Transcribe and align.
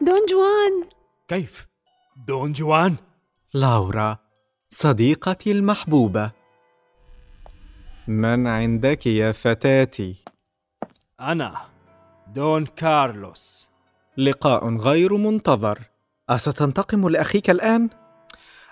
دون 0.00 0.26
جوان 0.28 0.84
كيف؟ 1.28 1.66
دون 2.26 2.52
جوان؟ 2.52 2.96
لاورا 3.54 4.18
صديقتي 4.68 5.52
المحبوبة 5.52 6.30
من 8.08 8.46
عندك 8.46 9.06
يا 9.06 9.32
فتاتي؟ 9.32 10.16
أنا 11.20 11.56
دون 12.34 12.66
كارلوس 12.66 13.70
لقاء 14.16 14.76
غير 14.76 15.16
منتظر 15.16 15.78
أستنتقم 16.30 17.08
لأخيك 17.08 17.50
الآن؟ 17.50 17.90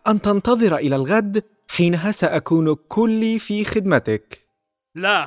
أن 0.07 0.21
تنتظر 0.21 0.77
إلى 0.77 0.97
الغد 0.97 1.45
حينها 1.69 2.11
سأكون 2.11 2.75
كلي 2.75 3.39
في 3.39 3.65
خدمتك 3.65 4.49
لا 4.95 5.27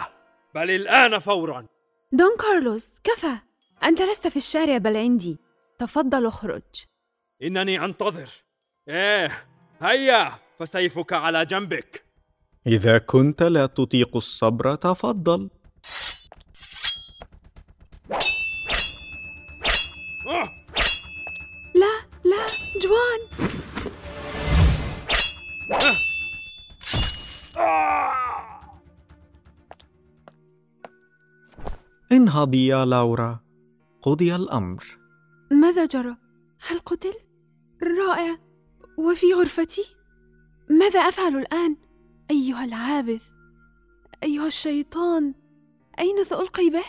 بل 0.55 0.69
الآن 0.71 1.19
فورا 1.19 1.65
دون 2.11 2.37
كارلوس 2.39 2.95
كفى 3.03 3.37
أنت 3.83 4.01
لست 4.01 4.27
في 4.27 4.37
الشارع 4.37 4.77
بل 4.77 4.97
عندي 4.97 5.48
تفضل 5.79 6.25
اخرج. 6.25 6.61
إنني 7.43 7.85
أنتظر. 7.85 8.29
إيه 8.89 9.45
هيا 9.81 10.31
فسيفك 10.59 11.13
على 11.13 11.45
جنبك. 11.45 12.05
إذا 12.67 12.97
كنت 12.97 13.43
لا 13.43 13.65
تطيق 13.65 14.15
الصبر 14.15 14.75
تفضل. 14.75 15.49
لا 21.75 21.95
لا 22.25 22.45
جوان. 22.81 23.21
انهضي 32.11 32.67
يا 32.67 32.85
لاورا 32.85 33.39
قضي 34.01 34.35
الأمر. 34.35 34.98
ماذا 35.51 35.85
جرى؟ 35.85 36.17
هل 36.67 36.79
قتل؟ 36.79 37.13
رائع. 37.83 38.37
وفي 38.97 39.33
غرفتي؟ 39.33 39.85
ماذا 40.69 40.99
أفعل 40.99 41.35
الآن؟ 41.35 41.77
أيها 42.31 42.65
العابث. 42.65 43.29
أيها 44.23 44.47
الشيطان. 44.47 45.33
أين 45.99 46.23
سألقي 46.23 46.69
به؟ 46.69 46.83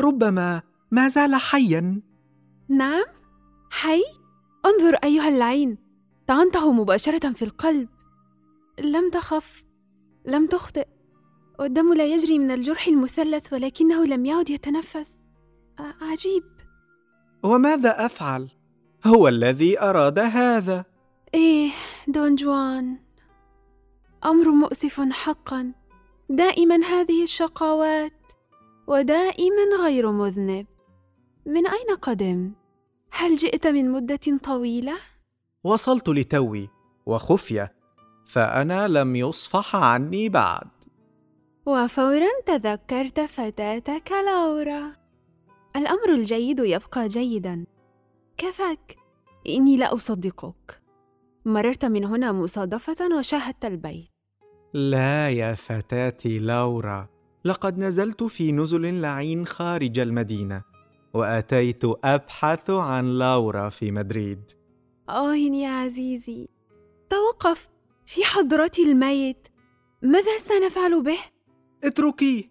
ربما 0.00 0.62
ما 0.90 1.08
زال 1.08 1.34
حيا. 1.34 2.02
نعم. 2.68 3.04
حي؟ 3.70 4.02
انظر 4.66 4.94
أيها 4.94 5.28
اللعين. 5.28 5.78
طعنته 6.26 6.72
مباشرة 6.72 7.32
في 7.32 7.44
القلب. 7.44 7.88
لم 8.80 9.10
تخف. 9.10 9.64
لم 10.26 10.46
تخطئ. 10.46 10.86
والدم 11.58 11.92
لا 11.92 12.06
يجري 12.06 12.38
من 12.38 12.50
الجرح 12.50 12.86
المثلث 12.86 13.52
ولكنه 13.52 14.04
لم 14.04 14.26
يعد 14.26 14.50
يتنفس. 14.50 15.20
عجيب. 15.78 16.59
وماذا 17.42 18.06
أفعل؟ 18.06 18.48
هو 19.06 19.28
الذي 19.28 19.80
أراد 19.80 20.18
هذا. 20.18 20.84
إيه 21.34 21.70
دون 22.08 22.34
جوان. 22.34 22.98
أمر 24.24 24.50
مؤسف 24.50 25.00
حقا. 25.00 25.72
دائما 26.28 26.76
هذه 26.76 27.22
الشقاوات 27.22 28.32
ودائما 28.86 29.82
غير 29.82 30.10
مذنب. 30.10 30.66
من 31.46 31.66
أين 31.66 31.96
قدمت 32.02 32.52
هل 33.10 33.36
جئت 33.36 33.66
من 33.66 33.90
مدة 33.90 34.38
طويلة؟ 34.44 34.96
وصلت 35.64 36.08
لتوي 36.08 36.68
وخفية 37.06 37.72
فأنا 38.26 38.88
لم 38.88 39.16
يصفح 39.16 39.76
عني 39.76 40.28
بعد. 40.28 40.70
وفورا 41.66 42.28
تذكرت 42.46 43.20
فتاتك 43.20 44.12
لورا. 44.12 44.99
الأمر 45.76 46.14
الجيد 46.14 46.60
يبقى 46.60 47.08
جيدا. 47.08 47.66
كفاك 48.36 48.96
إني 49.48 49.76
لا 49.76 49.94
أصدقك. 49.94 50.82
مررت 51.44 51.84
من 51.84 52.04
هنا 52.04 52.32
مصادفة 52.32 53.16
وشاهدت 53.18 53.64
البيت. 53.64 54.08
لا 54.74 55.28
يا 55.30 55.54
فتاتي 55.54 56.38
لورا 56.38 57.08
لقد 57.44 57.78
نزلت 57.78 58.22
في 58.22 58.52
نزل 58.52 59.00
لعين 59.00 59.46
خارج 59.46 59.98
المدينة 59.98 60.62
وأتيت 61.14 61.84
أبحث 62.04 62.70
عن 62.70 63.18
لورا 63.18 63.68
في 63.68 63.90
مدريد. 63.90 64.50
آه 65.08 65.34
يا 65.34 65.68
عزيزي 65.68 66.48
توقف 67.08 67.68
في 68.06 68.24
حضرتي 68.24 68.82
الميت. 68.82 69.48
ماذا 70.02 70.36
سنفعل 70.38 71.02
به؟ 71.02 71.18
اتركيه 71.84 72.49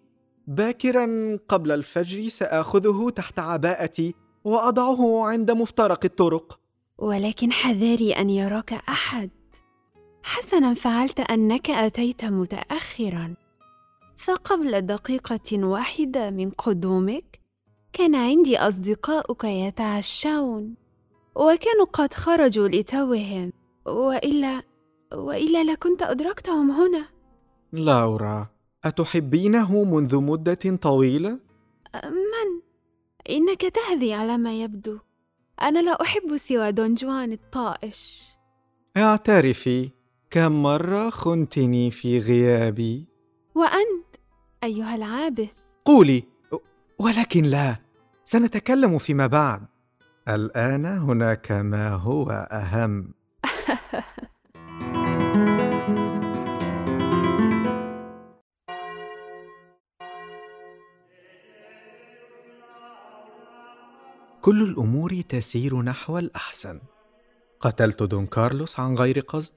باكرا 0.50 1.38
قبل 1.48 1.72
الفجر 1.72 2.28
سآخذه 2.28 3.10
تحت 3.16 3.38
عباءتي 3.38 4.14
وأضعه 4.44 5.26
عند 5.26 5.50
مفترق 5.50 6.04
الطرق. 6.04 6.60
ولكن 6.98 7.52
حذاري 7.52 8.12
أن 8.12 8.30
يراك 8.30 8.72
أحد. 8.72 9.30
حسنا 10.22 10.74
فعلت 10.74 11.20
أنك 11.20 11.70
أتيت 11.70 12.24
متأخرا. 12.24 13.34
فقبل 14.18 14.80
دقيقة 14.80 15.64
واحدة 15.64 16.30
من 16.30 16.50
قدومك 16.50 17.40
كان 17.92 18.14
عندي 18.14 18.58
أصدقاؤك 18.58 19.44
يتعشون 19.44 20.74
وكانوا 21.34 21.86
قد 21.92 22.14
خرجوا 22.14 22.68
لتوهم 22.68 23.52
وإلا 23.86 24.62
وإلا 25.12 25.72
لكنت 25.72 26.02
أدركتهم 26.02 26.70
هنا. 26.70 27.08
لورا 27.72 28.59
أتحبينه 28.84 29.84
منذ 29.84 30.16
مدة 30.16 30.76
طويلة؟ 30.80 31.38
من؟ 32.04 32.60
إنك 33.30 33.60
تهذي 33.60 34.14
على 34.14 34.38
ما 34.38 34.62
يبدو. 34.62 34.98
أنا 35.62 35.82
لا 35.82 36.02
أحب 36.02 36.36
سوى 36.36 36.72
دون 36.72 36.94
جوان 36.94 37.32
الطائش. 37.32 38.30
اعترفي 38.96 39.90
كم 40.30 40.62
مرة 40.62 41.10
خنتني 41.10 41.90
في 41.90 42.18
غيابي؟ 42.18 43.08
وأنت 43.54 44.16
أيها 44.64 44.94
العابث. 44.94 45.52
قولي 45.84 46.24
ولكن 46.98 47.42
لا 47.42 47.76
سنتكلم 48.24 48.98
فيما 48.98 49.26
بعد. 49.26 49.66
الآن 50.28 50.84
هناك 50.86 51.52
ما 51.52 51.88
هو 51.88 52.30
أهم. 52.52 53.14
كل 64.40 64.62
الأمور 64.62 65.20
تسير 65.20 65.82
نحو 65.82 66.18
الأحسن. 66.18 66.80
قتلت 67.60 68.02
دون 68.02 68.26
كارلوس 68.26 68.80
عن 68.80 68.94
غير 68.94 69.18
قصد 69.20 69.54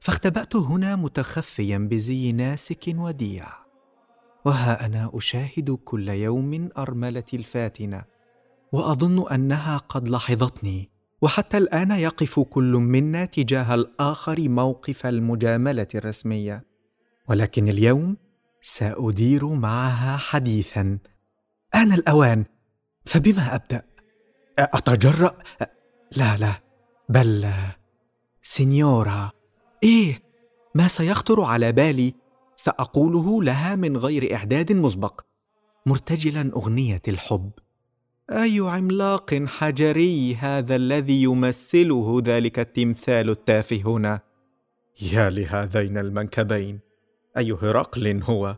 فاختبأت 0.00 0.56
هنا 0.56 0.96
متخفيا 0.96 1.78
بزي 1.78 2.32
ناسك 2.32 2.84
وديع. 2.88 3.46
وها 4.44 4.86
أنا 4.86 5.10
أشاهد 5.14 5.78
كل 5.84 6.08
يوم 6.08 6.68
ارملتي 6.78 7.36
الفاتنة 7.36 8.04
وأظن 8.72 9.28
أنها 9.28 9.76
قد 9.76 10.08
لاحظتني 10.08 10.90
وحتى 11.22 11.58
الآن 11.58 11.90
يقف 11.90 12.40
كل 12.40 12.72
منا 12.72 13.24
تجاه 13.24 13.74
الآخر 13.74 14.48
موقف 14.48 15.06
المجاملة 15.06 15.86
الرسمية. 15.94 16.64
ولكن 17.28 17.68
اليوم 17.68 18.16
سأدير 18.62 19.46
معها 19.46 20.16
حديثا. 20.16 20.98
آن 21.74 21.92
الأوان 21.92 22.44
فبما 23.04 23.54
أبدأ؟ 23.54 23.97
أتجرأ؟ 24.58 25.38
لا 26.16 26.36
لا. 26.36 26.52
بل 27.08 27.48
سينيورا. 28.42 29.30
إيه 29.82 30.22
ما 30.74 30.88
سيخطر 30.88 31.40
على 31.40 31.72
بالي؟ 31.72 32.14
سأقوله 32.56 33.42
لها 33.42 33.74
من 33.74 33.96
غير 33.96 34.34
إعداد 34.34 34.72
مسبق. 34.72 35.20
مرتجلا 35.86 36.50
أغنية 36.56 37.02
الحب. 37.08 37.50
أي 38.30 38.60
عملاق 38.60 39.34
حجري 39.46 40.34
هذا 40.34 40.76
الذي 40.76 41.22
يمثله 41.22 42.22
ذلك 42.24 42.58
التمثال 42.58 43.30
التافه 43.30 43.82
هنا؟ 43.86 44.20
يا 45.00 45.30
لهذين 45.30 45.98
المنكبين. 45.98 46.80
أي 47.36 47.52
هرقل 47.52 48.22
هو؟ 48.22 48.56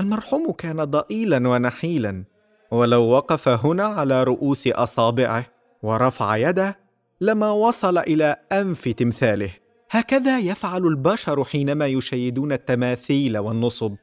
المرحوم 0.00 0.52
كان 0.52 0.84
ضئيلا 0.84 1.48
ونحيلا. 1.48 2.24
ولو 2.74 3.02
وقف 3.02 3.48
هنا 3.48 3.84
على 3.84 4.22
رؤوس 4.22 4.66
أصابعه 4.66 5.46
ورفع 5.82 6.36
يده 6.36 6.78
لما 7.20 7.50
وصل 7.50 7.98
إلى 7.98 8.36
أنف 8.52 8.88
تمثاله. 8.88 9.50
هكذا 9.90 10.38
يفعل 10.38 10.86
البشر 10.86 11.44
حينما 11.44 11.86
يشيدون 11.86 12.52
التماثيل 12.52 13.38
والنصب. 13.38 13.94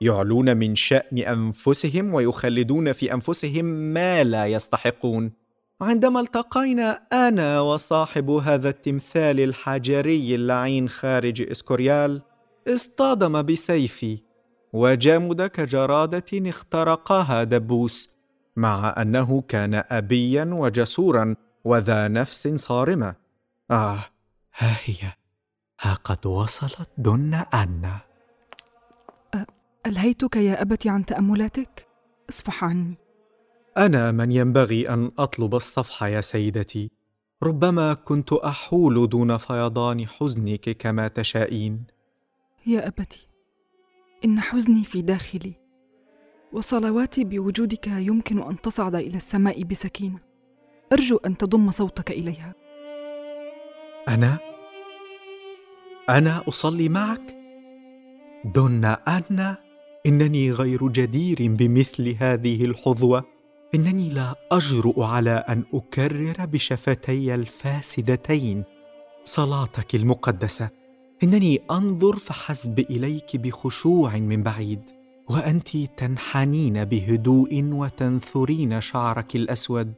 يعلون 0.00 0.56
من 0.56 0.74
شأن 0.74 1.18
أنفسهم 1.18 2.14
ويخلدون 2.14 2.92
في 2.92 3.12
أنفسهم 3.14 3.64
ما 3.64 4.24
لا 4.24 4.46
يستحقون. 4.46 5.32
عندما 5.80 6.20
التقينا 6.20 7.00
أنا 7.12 7.60
وصاحب 7.60 8.30
هذا 8.30 8.68
التمثال 8.68 9.40
الحجري 9.40 10.34
اللعين 10.34 10.88
خارج 10.88 11.50
إسكوريال 11.50 12.22
اصطدم 12.68 13.42
بسيفي 13.42 14.18
وجامد 14.74 15.42
كجراده 15.42 16.24
اخترقها 16.32 17.44
دبوس 17.44 18.14
مع 18.56 18.94
أنه 18.98 19.42
كان 19.48 19.84
ابيا 19.90 20.44
وجسورا 20.44 21.36
وذا 21.64 22.08
نفس 22.08 22.48
صارمة. 22.48 23.14
آه 23.70 23.98
ها 24.58 24.76
هي. 24.84 25.12
ها 25.80 25.94
قد 25.94 26.26
وصلت 26.26 26.88
دن 26.98 27.34
أنا 27.34 27.98
ألهيتك 29.86 30.36
يا 30.36 30.62
أبت 30.62 30.86
عن 30.86 31.04
تأملاتك؟ 31.04 31.86
اصفح 32.30 32.64
عني. 32.64 32.98
أنا 33.76 34.12
من 34.12 34.32
ينبغي 34.32 34.88
أن 34.88 35.10
أطلب 35.18 35.54
الصفح 35.54 36.02
يا 36.02 36.20
سيدتي. 36.20 36.90
ربما 37.42 37.94
كنت 37.94 38.32
أحول 38.32 39.08
دون 39.08 39.36
فيضان 39.36 40.06
حزنك 40.06 40.70
كما 40.70 41.08
تشائين. 41.08 41.84
يا 42.66 42.88
أبتي 42.88 43.33
إن 44.24 44.40
حزني 44.40 44.84
في 44.84 45.02
داخلي 45.02 45.52
وصلواتي 46.52 47.24
بوجودك 47.24 47.86
يمكن 47.86 48.42
أن 48.42 48.60
تصعد 48.60 48.94
إلى 48.94 49.16
السماء 49.16 49.62
بسكينة. 49.62 50.18
أرجو 50.92 51.16
أن 51.16 51.36
تضم 51.36 51.70
صوتك 51.70 52.10
إليها. 52.10 52.54
أنا؟ 54.08 54.38
أنا 56.08 56.42
أصلي 56.48 56.88
معك؟ 56.88 57.36
دون 58.44 58.84
أن 58.84 59.56
إنني 60.06 60.50
غير 60.50 60.88
جدير 60.88 61.36
بمثل 61.40 62.16
هذه 62.20 62.64
الحظوة. 62.64 63.24
إنني 63.74 64.08
لا 64.10 64.34
أجرؤ 64.52 65.02
على 65.02 65.44
أن 65.48 65.64
أكرر 65.74 66.44
بشفتي 66.44 67.34
الفاسدتين. 67.34 68.64
صلاتك 69.24 69.94
المقدسة. 69.94 70.83
إنني 71.24 71.60
أنظر 71.70 72.16
فحسب 72.16 72.78
إليك 72.78 73.36
بخشوع 73.36 74.16
من 74.16 74.42
بعيد 74.42 74.80
وأنت 75.28 75.76
تنحنين 75.76 76.84
بهدوء 76.84 77.62
وتنثرين 77.72 78.80
شعرك 78.80 79.36
الأسود 79.36 79.92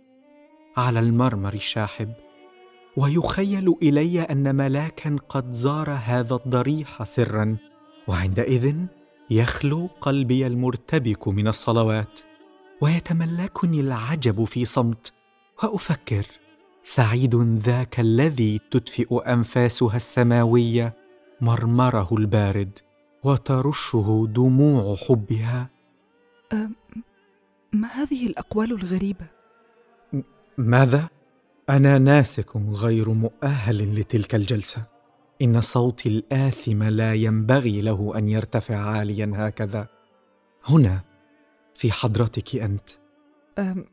على 0.77 1.01
المرمر 1.01 1.55
الشاحب. 1.55 2.13
ويخيل 2.97 3.75
إلي 3.83 4.21
أن 4.21 4.55
ملاكا 4.57 5.17
قد 5.29 5.53
زار 5.53 5.91
هذا 5.91 6.35
الضريح 6.35 7.05
سرا 7.05 7.57
وعندئذ 8.09 8.77
يخلو 9.31 9.89
قلبي 10.01 10.47
المرتبك 10.47 11.29
من 11.29 11.49
الصلوات. 11.49 12.21
ويتملكني 12.81 13.81
العجب 13.81 14.45
في 14.45 14.65
صمت 14.65 15.13
وأفكر 15.63 16.27
سعيد 16.85 17.35
ذاك 17.35 18.01
الذي 18.01 18.61
تدفئ 18.71 19.33
أنفاسها 19.33 19.97
السماوية؟ 19.97 21.06
مرمره 21.41 22.09
البارد 22.13 22.79
وترشه 23.25 24.27
دموع 24.31 24.97
حبها. 24.97 25.71
أه 26.53 26.71
ما 27.73 27.89
هذه 27.89 28.27
الأقوال 28.27 28.73
الغريبة؟ 28.73 29.27
ماذا؟ 30.59 31.09
أنا 31.71 31.99
ناسك 31.99 32.57
غير 32.57 33.11
مؤهل 33.11 34.01
لتلك 34.01 34.35
الجلسة. 34.35 34.83
إن 35.43 35.61
صوتي 35.61 36.09
الآثم 36.09 36.83
لا 36.83 37.15
ينبغي 37.15 37.81
له 37.81 38.13
أن 38.19 38.29
يرتفع 38.29 38.77
عاليا 38.77 39.33
هكذا. 39.35 39.89
هنا 40.65 41.01
في 41.75 41.93
حضرتك 41.93 42.57
أنت. 42.57 42.91
أم 43.59 43.85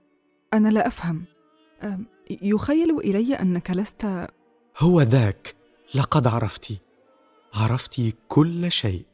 أنا 0.53 0.69
لا 0.69 0.87
أفهم. 0.87 1.23
أم 1.83 2.05
يخيل 2.41 2.97
إلي 2.99 3.33
أنك 3.35 3.71
لست 3.71 4.27
هو 4.79 5.01
ذاك. 5.01 5.55
لقد 5.95 6.27
عرفت. 6.27 6.82
عرفت 7.53 8.13
كل 8.27 8.71
شيء. 8.71 9.05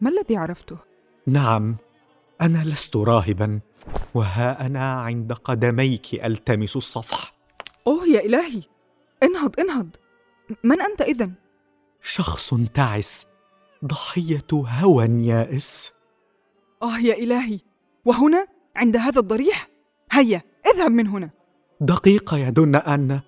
ما 0.00 0.10
الذي 0.10 0.36
عرفته؟ 0.36 0.78
نعم 1.26 1.76
أنا 2.40 2.64
لست 2.64 2.96
راهبا 2.96 3.60
وها 4.14 4.66
أنا 4.66 4.92
عند 4.92 5.32
قدميك 5.32 6.14
ألتمس 6.14 6.76
الصفح. 6.76 7.34
أوه 7.86 8.06
يا 8.06 8.20
إلهي! 8.20 8.62
انهض 9.22 9.60
انهض! 9.60 9.88
من 10.64 10.80
أنت 10.82 11.00
اذا 11.00 11.30
شخص 12.02 12.54
تعس 12.74 13.26
ضحية 13.84 14.46
هوى 14.52 15.04
يائس. 15.04 15.92
آه 16.82 16.98
يا 16.98 17.14
إلهي! 17.14 17.60
وهنا 18.04 18.46
عند 18.76 18.96
هذا 18.96 19.20
الضريح؟ 19.20 19.68
هيا 20.12 20.42
اذهب 20.74 20.90
من 20.90 21.06
هنا! 21.06 21.30
دقيقه 21.80 22.38
يا 22.38 22.50
دن 22.50 22.74
أن 22.76 23.20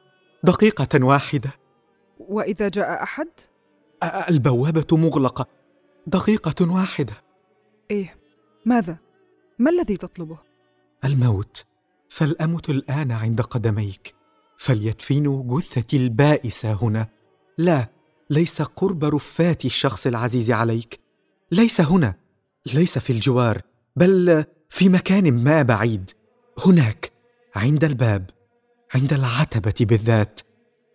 دقيقة 0.44 1.04
واحدة. 1.04 1.50
وإذا 2.18 2.68
جاء 2.68 3.02
أحد؟ 3.02 3.28
البوابة 4.02 4.96
مغلقة. 4.96 5.46
دقيقة 6.06 6.72
واحدة. 6.72 7.14
إيه 7.90 8.14
ماذا؟ 8.66 8.98
ما 9.58 9.70
الذي 9.70 9.96
تطلبه؟ 9.96 10.38
الموت. 11.04 11.64
فالامت 12.08 12.70
الآن 12.70 13.12
عند 13.12 13.40
قدميك. 13.40 14.14
فليدفنوا 14.58 15.58
جثتي 15.58 15.96
البائسة 15.96 16.72
هنا. 16.72 17.08
لا 17.58 17.88
ليس 18.30 18.62
قرب 18.62 19.04
رفات 19.04 19.64
الشخص 19.64 20.06
العزيز 20.06 20.50
عليك. 20.50 21.00
ليس 21.52 21.80
هنا. 21.80 22.14
ليس 22.74 22.98
في 22.98 23.12
الجوار 23.12 23.62
بل 23.96 24.44
في 24.70 24.88
مكان 24.88 25.44
ما 25.44 25.62
بعيد. 25.62 26.10
هناك 26.66 27.12
عند 27.56 27.84
الباب 27.84 28.30
عند 28.94 29.12
العتبة 29.12 29.74
بالذات. 29.80 30.40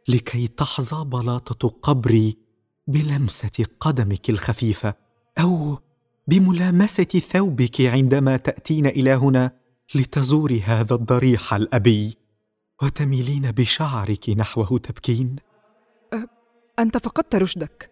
لكي 0.08 0.48
تحظى 0.48 1.06
بلاطة 1.06 1.70
قبري 1.70 2.38
بلمسة 2.88 3.66
قدمك 3.80 4.30
الخفيفة 4.30 4.94
أو 5.40 5.80
بملامسة 6.28 7.04
ثوبك 7.04 7.82
عندما 7.82 8.38
تأتين 8.38 8.86
إلى 8.86 9.14
هنا 9.14 9.52
لتزوري 9.96 10.62
هذا 10.62 10.96
الضريح 10.96 11.54
الأبي 11.54 12.18
وتميلين 12.84 13.52
بشعرك 13.52 14.30
نحوه 14.30 14.78
تبكين. 14.78 15.36
أه 16.14 16.28
أنت 16.80 16.98
فقدت 16.98 17.36
رشدك. 17.36 17.92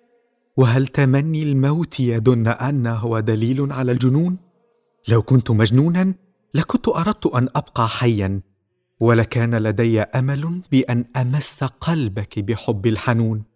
وهل 0.58 0.88
تمني 0.88 1.44
الموت 1.44 2.00
يدن 2.00 2.48
أن 2.48 2.88
هو 2.88 3.20
دليل 3.20 3.72
على 3.72 3.92
الجنون؟ 3.92 4.38
لو 5.08 5.22
كنت 5.22 5.52
مجنونا 5.52 6.14
لكنت 6.54 6.88
أردت 6.88 7.26
أن 7.26 7.50
أبقى 7.56 7.88
حيا 7.88 8.42
ولكان 9.00 9.56
لدي 9.56 10.02
أمل 10.02 10.62
بأن 10.72 11.06
أمس 11.16 11.64
قلبك 11.64 12.40
بحب 12.40 12.88
الحنون. 12.88 13.51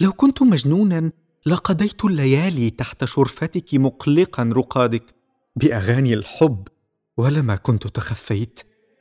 لو 0.00 0.12
كنت 0.12 0.42
مجنونا 0.42 1.12
لقضيت 1.46 2.04
الليالي 2.04 2.70
تحت 2.70 3.04
شرفتك 3.04 3.74
مقلقا 3.74 4.50
رقادك 4.56 5.14
بأغاني 5.56 6.14
الحب 6.14 6.68
ولما 7.16 7.56
كنت 7.56 7.86
تخفيت. 7.86 8.60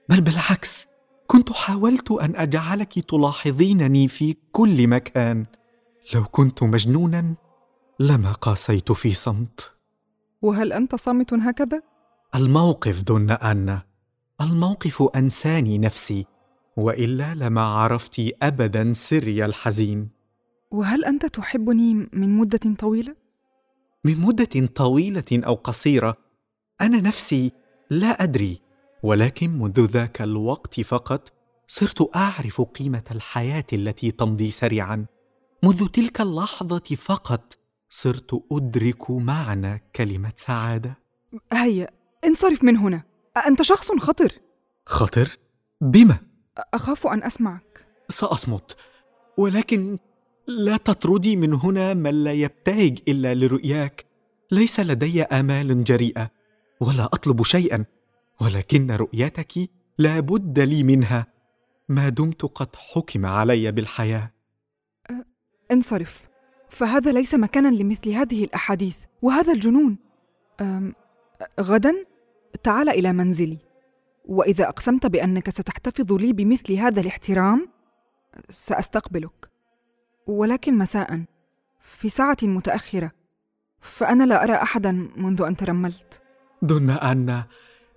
بل 0.10 0.22
بالعكس 0.22 0.86
كنت 1.28 1.52
حاولت 1.52 2.12
أن 2.12 2.36
أجعلك 2.36 3.00
تلاحظينني 3.00 4.08
في 4.08 4.36
كل 4.52 4.88
مكان. 4.88 5.46
لو 6.14 6.26
كنت 6.26 6.64
مجنونا 6.64 7.36
لما 8.00 8.32
قاسيت 8.32 8.92
في 8.92 9.14
صمت. 9.14 9.72
وهل 10.42 10.74
أنت 10.74 10.96
صامت 10.96 11.34
هكذا؟ 11.34 11.82
الموقف 12.36 13.02
دون 13.02 13.32
أن 13.32 13.80
الموقف 14.42 15.04
أنساني 15.16 15.78
نفسي 15.78 16.26
وإلا 16.78 17.36
لما 17.36 17.62
عرفت 17.62 18.22
ابدا 18.42 18.94
سري 18.94 19.46
الحزين. 19.46 20.15
وهل 20.72 21.06
أنت 21.06 21.26
تحبني 21.26 21.94
من 22.14 22.38
مدة 22.38 22.76
طويلة؟ 22.80 23.16
من 24.06 24.22
مدة 24.22 24.68
طويلة 24.76 25.24
أو 25.34 25.54
قصيرة 25.54 26.18
أنا 26.82 27.02
نفسي 27.02 27.52
لا 27.90 28.24
أدري 28.24 28.62
ولكن 29.04 29.50
منذ 29.50 29.86
ذاك 29.86 30.22
الوقت 30.22 30.82
فقط 30.82 31.34
صرت 31.68 32.16
أعرف 32.16 32.62
قيمة 32.62 33.04
الحياة 33.12 33.66
التي 33.74 34.12
تمضي 34.12 34.52
سريعا. 34.52 35.06
منذ 35.64 35.88
تلك 35.88 36.22
اللحظة 36.22 36.96
فقط 36.96 37.58
صرت 37.90 38.44
أدرك 38.52 39.12
معنى 39.12 39.84
كلمة 39.96 40.32
سعادة. 40.36 40.98
هيا 41.54 41.88
انصرف 42.26 42.64
من 42.64 42.78
هنا. 42.78 43.04
أنت 43.48 43.62
شخص 43.62 43.92
خطر. 43.92 44.34
خطر؟ 44.86 45.38
بما؟ 45.82 46.18
أخاف 46.74 47.08
أن 47.08 47.24
أسمعك. 47.24 47.88
سأصمت 48.10 48.78
ولكن 49.38 49.98
لا 50.48 50.78
تطردي 50.78 51.36
من 51.36 51.54
هنا 51.54 51.94
من 51.94 52.24
لا 52.24 52.34
يبتهج 52.34 53.00
إلا 53.08 53.34
لرؤياك. 53.34 54.06
ليس 54.52 54.80
لدي 54.80 55.24
آمال 55.24 55.84
جريئة 55.84 56.32
ولا 56.80 57.06
أطلب 57.06 57.44
شيئا 57.44 57.86
ولكن 58.42 58.92
رؤيتك 58.92 59.54
لا 59.98 60.20
بد 60.20 60.60
لي 60.60 60.84
منها. 60.84 61.28
ما 61.90 62.10
دمت 62.10 62.46
قد 62.46 62.76
حكم 62.76 63.26
علي 63.26 63.72
بالحياة. 63.72 64.32
أه 65.10 65.26
انصرف. 65.72 66.28
فهذا 66.70 67.12
ليس 67.12 67.36
مكانا 67.36 67.68
لمثل 67.68 68.10
هذه 68.10 68.44
الأحاديث 68.44 68.98
وهذا 69.22 69.54
الجنون. 69.54 69.98
غدا؟ 71.60 72.06
تعال 72.64 72.90
إلى 72.90 73.14
منزلي. 73.14 73.58
وإذا 74.26 74.70
أقسمت 74.70 75.06
بأنك 75.06 75.50
ستحتفظ 75.50 76.14
لي 76.14 76.34
بمثل 76.34 76.74
هذا 76.74 77.02
الاحترام 77.02 77.70
سأستقبلك. 78.50 79.55
ولكن 80.28 80.78
مساء 80.78 81.24
في 81.80 82.10
ساعة 82.10 82.38
متأخرة 82.44 83.12
فأنا 83.80 84.24
لا 84.24 84.44
أرى 84.44 84.54
احدا 84.54 84.92
منذ 85.18 85.42
أن 85.42 85.56
ترملت. 85.56 86.22
دون 86.62 86.90
أن 86.90 87.44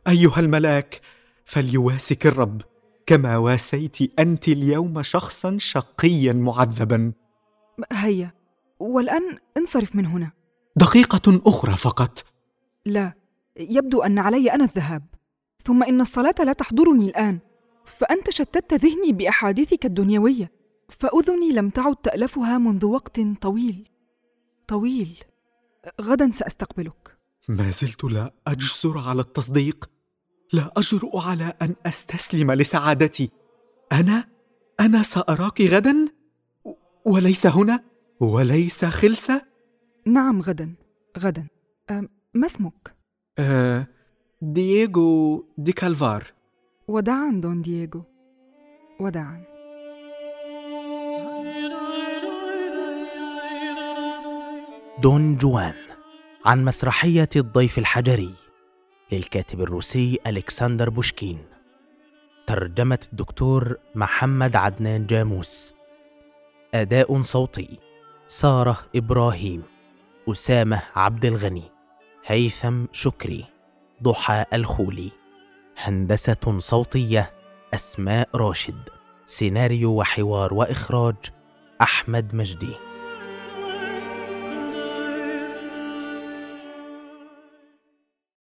أيها 0.08 0.40
الملاك 0.40 1.00
فليواسك 1.44 2.26
الرب 2.26 2.62
كما 3.06 3.37
واسيت 3.37 4.18
أنت 4.18 4.49
اليوم 4.49 5.02
شخصا 5.02 5.58
شقيا 5.58 6.32
معذبا. 6.32 7.12
هيا 7.92 8.32
والآن 8.78 9.38
انصرف 9.56 9.97
من 9.97 10.06
هنا. 10.06 10.30
دقيقة 10.76 11.42
أخرى 11.47 11.76
فقط. 11.76 12.25
لا 12.87 13.12
يبدو 13.56 14.02
أن 14.02 14.18
علي 14.18 14.52
أنا 14.52 14.64
الذهاب 14.64 15.02
ثم 15.62 15.82
إن 15.82 16.00
الصلاة 16.00 16.35
لا 16.38 16.52
تحضرني 16.52 17.06
الآن 17.06 17.38
فأنت 17.85 18.30
شتت 18.30 18.75
ذهني 18.75 19.12
بأحاديثك 19.12 19.85
الدنيوية. 19.85 20.58
فأذني 20.88 21.52
لم 21.52 21.71
تعد 21.71 21.97
تألفها 21.97 22.59
منذ 22.59 22.87
وقت 22.87 23.21
طويل. 23.21 23.88
طويل. 24.68 25.25
غدا 26.00 26.30
سأستقبلك. 26.30 27.18
ما 27.49 27.71
زلت 27.71 28.04
لا 28.04 28.33
أجسر 28.47 28.99
على 28.99 29.21
التصديق. 29.21 29.90
لا 30.52 30.73
اجرؤ 30.76 31.18
على 31.18 31.52
أن 31.62 31.75
أستسلم 31.87 32.52
لسعادتي. 32.52 33.30
أنا؟ 33.92 34.28
أنا 34.80 35.02
سأراك 35.02 35.61
غدا؟ 35.61 36.09
وليس 37.04 37.47
هنا؟ 37.47 37.85
وليس 38.21 38.85
خلسة؟ 38.85 39.42
نعم 40.07 40.40
غدا. 40.42 40.75
غدا. 41.18 41.47
ما 42.35 42.47
اسمك؟ 42.47 42.95
آه 43.38 43.87
دييغو 44.42 45.45
دي 45.59 45.73
كالفار 45.73 46.33
وداعا 46.88 47.30
دون 47.30 47.62
دييغو. 47.62 48.02
وداعا. 49.00 49.58
دون 55.02 55.37
جوان 55.37 55.75
عن 56.45 56.64
مسرحية 56.64 57.28
الضيف 57.37 57.78
الحجري 57.78 58.35
للكاتب 59.12 59.61
الروسي 59.61 60.19
ألكسندر 60.26 60.90
بوشكين. 60.90 61.38
ترجمة 62.47 62.99
الدكتور 63.12 63.76
محمد 63.95 64.57
عدنان 64.57 65.07
جاموس. 65.07 65.75
أداء 66.75 67.23
صوتي 67.23 67.78
سارة 68.26 68.78
إبراهيم 68.97 69.62
أسامة 70.28 70.83
عبد 70.97 71.25
الغني 71.25 71.71
هيثم 72.26 72.85
شكري 72.93 73.45
ضحى 74.02 74.45
الخولي. 74.52 75.11
هندسة 75.76 76.59
صوتية 76.59 77.31
أسماء 77.75 78.28
راشد. 78.35 78.88
سيناريو 79.26 79.90
وحوار 79.90 80.55
وإخراج 80.55 81.17
أحمد 81.83 82.35
مجدي. 82.35 82.88